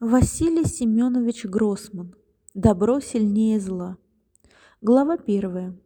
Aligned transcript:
Василий 0.00 0.64
Семенович 0.64 1.44
Гроссман. 1.44 2.14
Добро 2.54 3.00
сильнее 3.00 3.60
зла. 3.60 3.98
Глава 4.80 5.18
первая. 5.18 5.76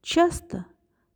Часто 0.00 0.64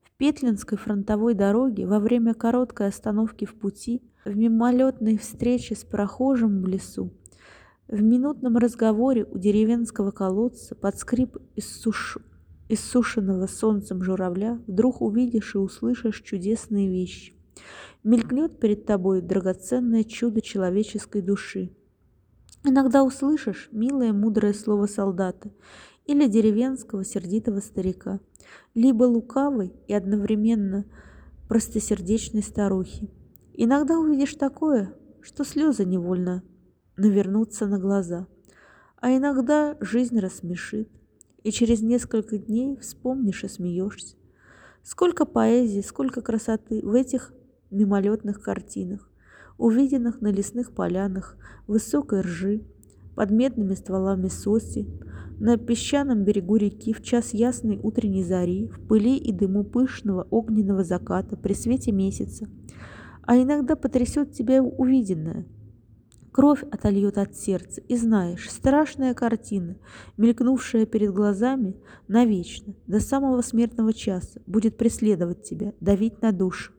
в 0.02 0.10
Петлинской 0.18 0.76
фронтовой 0.76 1.32
дороге 1.32 1.86
во 1.86 2.00
время 2.00 2.34
короткой 2.34 2.88
остановки 2.88 3.46
в 3.46 3.54
пути, 3.54 4.02
в 4.26 4.36
мимолетной 4.36 5.16
встрече 5.16 5.74
с 5.74 5.84
прохожим 5.84 6.60
в 6.60 6.66
лесу, 6.66 7.14
в 7.88 8.02
минутном 8.02 8.58
разговоре 8.58 9.24
у 9.24 9.38
деревенского 9.38 10.10
колодца 10.10 10.74
под 10.74 10.98
скрип 10.98 11.38
иссуш... 11.56 12.18
иссушенного 12.68 13.46
солнцем 13.46 14.02
журавля 14.02 14.60
вдруг 14.66 15.00
увидишь 15.00 15.54
и 15.54 15.58
услышишь 15.58 16.20
чудесные 16.20 16.90
вещи. 16.90 17.32
Мелькнет 18.02 18.60
перед 18.60 18.84
тобой 18.84 19.22
драгоценное 19.22 20.04
чудо 20.04 20.42
человеческой 20.42 21.22
души– 21.22 21.74
Иногда 22.66 23.04
услышишь 23.04 23.68
милое 23.72 24.14
мудрое 24.14 24.54
слово 24.54 24.86
солдата 24.86 25.52
или 26.06 26.26
деревенского 26.26 27.04
сердитого 27.04 27.60
старика, 27.60 28.20
либо 28.74 29.04
лукавой 29.04 29.74
и 29.86 29.92
одновременно 29.92 30.86
простосердечной 31.46 32.42
старухи. 32.42 33.10
Иногда 33.52 33.98
увидишь 33.98 34.34
такое, 34.34 34.94
что 35.20 35.44
слезы 35.44 35.84
невольно 35.84 36.42
навернутся 36.96 37.66
на 37.66 37.78
глаза, 37.78 38.26
а 38.96 39.14
иногда 39.14 39.76
жизнь 39.80 40.18
рассмешит, 40.18 40.88
и 41.42 41.50
через 41.50 41.82
несколько 41.82 42.38
дней 42.38 42.78
вспомнишь 42.78 43.44
и 43.44 43.48
смеешься. 43.48 44.16
Сколько 44.82 45.26
поэзии, 45.26 45.82
сколько 45.82 46.22
красоты 46.22 46.80
в 46.82 46.94
этих 46.94 47.34
мимолетных 47.70 48.40
картинах 48.40 49.10
увиденных 49.58 50.20
на 50.20 50.28
лесных 50.28 50.72
полянах, 50.72 51.36
высокой 51.66 52.20
ржи, 52.22 52.62
под 53.14 53.30
медными 53.30 53.74
стволами 53.74 54.28
соси, 54.28 54.86
на 55.38 55.56
песчаном 55.56 56.24
берегу 56.24 56.56
реки 56.56 56.92
в 56.92 57.02
час 57.02 57.34
ясной 57.34 57.78
утренней 57.82 58.24
зари, 58.24 58.68
в 58.68 58.80
пыли 58.86 59.16
и 59.16 59.32
дыму 59.32 59.64
пышного 59.64 60.26
огненного 60.30 60.84
заката 60.84 61.36
при 61.36 61.54
свете 61.54 61.92
месяца. 61.92 62.48
А 63.22 63.36
иногда 63.36 63.74
потрясет 63.74 64.32
тебя 64.32 64.62
увиденное. 64.62 65.46
Кровь 66.30 66.64
отольет 66.70 67.16
от 67.16 67.36
сердца, 67.36 67.80
и 67.80 67.96
знаешь, 67.96 68.50
страшная 68.50 69.14
картина, 69.14 69.76
мелькнувшая 70.16 70.84
перед 70.84 71.12
глазами 71.12 71.76
навечно, 72.08 72.74
до 72.88 72.98
самого 72.98 73.40
смертного 73.40 73.92
часа, 73.92 74.40
будет 74.46 74.76
преследовать 74.76 75.44
тебя, 75.44 75.74
давить 75.80 76.22
на 76.22 76.32
душу. 76.32 76.72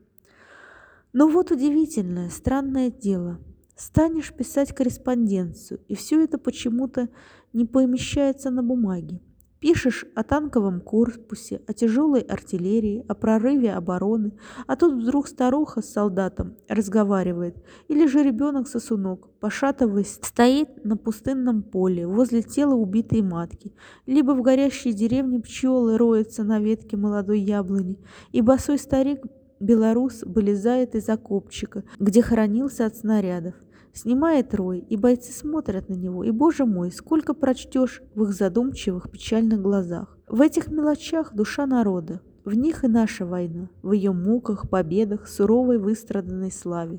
Но 1.18 1.28
вот 1.28 1.50
удивительное, 1.50 2.28
странное 2.28 2.90
дело. 2.90 3.38
Станешь 3.74 4.34
писать 4.34 4.74
корреспонденцию, 4.74 5.80
и 5.88 5.94
все 5.94 6.22
это 6.22 6.36
почему-то 6.36 7.08
не 7.54 7.64
помещается 7.64 8.50
на 8.50 8.62
бумаге. 8.62 9.22
Пишешь 9.58 10.04
о 10.14 10.22
танковом 10.22 10.82
корпусе, 10.82 11.62
о 11.66 11.72
тяжелой 11.72 12.20
артиллерии, 12.20 13.02
о 13.08 13.14
прорыве 13.14 13.72
обороны, 13.72 14.32
а 14.66 14.76
тут 14.76 15.02
вдруг 15.02 15.26
старуха 15.28 15.80
с 15.80 15.90
солдатом 15.90 16.58
разговаривает, 16.68 17.64
или 17.88 18.06
же 18.06 18.22
ребенок-сосунок, 18.22 19.30
пошатываясь, 19.40 20.18
стоит 20.22 20.84
на 20.84 20.98
пустынном 20.98 21.62
поле 21.62 22.06
возле 22.06 22.42
тела 22.42 22.74
убитой 22.74 23.22
матки, 23.22 23.72
либо 24.04 24.32
в 24.32 24.42
горящей 24.42 24.92
деревне 24.92 25.40
пчелы 25.40 25.96
роются 25.96 26.44
на 26.44 26.60
ветке 26.60 26.98
молодой 26.98 27.40
яблони, 27.40 27.98
и 28.32 28.42
босой 28.42 28.78
старик 28.78 29.24
Белорус 29.60 30.22
вылезает 30.22 30.94
из 30.94 31.08
окопчика, 31.08 31.84
где 31.98 32.22
хоронился 32.22 32.86
от 32.86 32.96
снарядов. 32.96 33.54
Снимает 33.92 34.54
рой, 34.54 34.80
и 34.80 34.96
бойцы 34.96 35.32
смотрят 35.32 35.88
на 35.88 35.94
него, 35.94 36.22
и, 36.22 36.30
боже 36.30 36.66
мой, 36.66 36.92
сколько 36.92 37.32
прочтешь 37.32 38.02
в 38.14 38.24
их 38.24 38.34
задумчивых, 38.34 39.10
печальных 39.10 39.62
глазах. 39.62 40.18
В 40.28 40.42
этих 40.42 40.68
мелочах 40.68 41.32
душа 41.32 41.64
народа, 41.66 42.20
в 42.44 42.54
них 42.54 42.84
и 42.84 42.88
наша 42.88 43.24
война, 43.24 43.70
в 43.82 43.92
ее 43.92 44.12
муках, 44.12 44.68
победах, 44.68 45.26
суровой 45.26 45.78
выстраданной 45.78 46.52
славе. 46.52 46.94